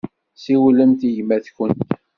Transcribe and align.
Siwlemt 0.43 1.01
i 1.07 1.09
gma-tkent. 1.17 1.79